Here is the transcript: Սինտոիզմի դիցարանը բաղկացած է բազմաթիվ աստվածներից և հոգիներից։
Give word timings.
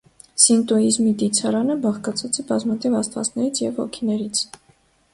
Սինտոիզմի 0.43 1.11
դիցարանը 1.25 1.77
բաղկացած 1.85 2.41
է 2.45 2.49
բազմաթիվ 2.55 2.99
աստվածներից 3.05 3.65
և 3.69 3.79
հոգիներից։ 3.83 4.47